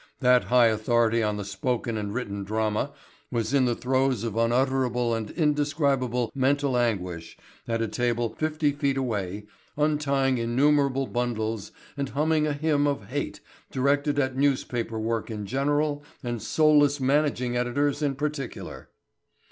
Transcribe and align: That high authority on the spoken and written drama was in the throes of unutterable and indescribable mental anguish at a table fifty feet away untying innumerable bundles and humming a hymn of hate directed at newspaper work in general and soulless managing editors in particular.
That 0.19 0.45
high 0.45 0.65
authority 0.65 1.21
on 1.21 1.37
the 1.37 1.45
spoken 1.45 1.95
and 1.95 2.11
written 2.11 2.43
drama 2.43 2.91
was 3.31 3.53
in 3.53 3.65
the 3.65 3.75
throes 3.75 4.23
of 4.23 4.35
unutterable 4.35 5.13
and 5.13 5.29
indescribable 5.29 6.31
mental 6.33 6.75
anguish 6.75 7.37
at 7.67 7.83
a 7.83 7.87
table 7.87 8.29
fifty 8.29 8.71
feet 8.71 8.97
away 8.97 9.45
untying 9.77 10.39
innumerable 10.39 11.05
bundles 11.05 11.71
and 11.95 12.09
humming 12.09 12.47
a 12.47 12.53
hymn 12.53 12.87
of 12.87 13.09
hate 13.09 13.41
directed 13.71 14.17
at 14.17 14.35
newspaper 14.35 14.99
work 14.99 15.29
in 15.29 15.45
general 15.45 16.03
and 16.23 16.41
soulless 16.41 16.99
managing 16.99 17.55
editors 17.55 18.01
in 18.01 18.15
particular. 18.15 18.89